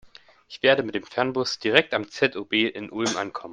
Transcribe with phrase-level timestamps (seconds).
[0.49, 3.49] Ich werde mit dem Fernbus direkt am ZOB in Ulm ankommen.